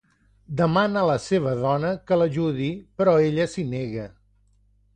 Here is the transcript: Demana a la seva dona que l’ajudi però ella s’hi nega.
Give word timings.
Demana 0.61 1.01
a 1.01 1.09
la 1.09 1.17
seva 1.25 1.53
dona 1.59 1.91
que 2.09 2.19
l’ajudi 2.21 2.71
però 3.01 3.15
ella 3.29 3.49
s’hi 3.53 3.69
nega. 3.77 4.09